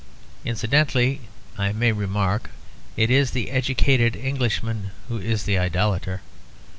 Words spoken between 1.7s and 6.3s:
may remark, it is the educated Englishman who is the idolater.